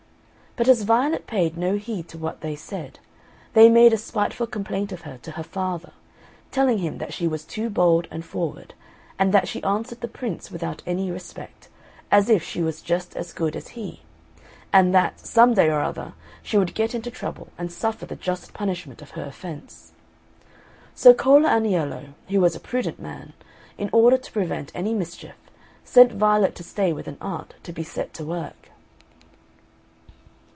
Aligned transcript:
But 0.57 0.67
as 0.67 0.81
Violet 0.83 1.27
paid 1.27 1.55
no 1.55 1.77
heed 1.77 2.09
to 2.09 2.17
what 2.17 2.41
they 2.41 2.57
said, 2.57 2.99
they 3.53 3.69
made 3.69 3.93
a 3.93 3.97
spiteful 3.97 4.47
complaint 4.47 4.91
of 4.91 5.03
her 5.03 5.17
to 5.19 5.31
her 5.31 5.43
father, 5.43 5.93
telling 6.51 6.79
him 6.79 6.97
that 6.97 7.13
she 7.13 7.25
was 7.25 7.45
too 7.45 7.69
bold 7.69 8.05
and 8.11 8.25
forward; 8.25 8.73
and 9.17 9.33
that 9.33 9.47
she 9.47 9.63
answered 9.63 10.01
the 10.01 10.09
Prince 10.09 10.51
without 10.51 10.83
any 10.85 11.09
respect, 11.09 11.69
as 12.11 12.27
if 12.27 12.43
she 12.43 12.61
were 12.61 12.73
just 12.73 13.15
as 13.15 13.31
good 13.31 13.55
as 13.55 13.69
he; 13.69 14.01
and 14.73 14.93
that, 14.93 15.21
some 15.21 15.53
day 15.53 15.69
or 15.69 15.79
other, 15.79 16.11
she 16.43 16.57
would 16.57 16.75
get 16.75 16.93
into 16.93 17.09
trouble 17.09 17.47
and 17.57 17.71
suffer 17.71 18.05
the 18.05 18.17
just 18.17 18.53
punishment 18.53 19.01
of 19.01 19.11
her 19.11 19.23
offence. 19.23 19.93
So 20.93 21.13
Cola 21.13 21.47
Aniello, 21.47 22.09
who 22.27 22.41
was 22.41 22.57
a 22.57 22.59
prudent 22.59 22.99
man, 22.99 23.31
in 23.77 23.89
order 23.93 24.17
to 24.17 24.31
prevent 24.33 24.73
any 24.75 24.93
mischief, 24.93 25.35
sent 25.85 26.11
Violet 26.11 26.55
to 26.55 26.63
stay 26.63 26.91
with 26.91 27.07
an 27.07 27.17
aunt, 27.21 27.53
to 27.63 27.71
be 27.71 27.83
set 27.83 28.13
to 28.15 28.25
work. 28.25 28.55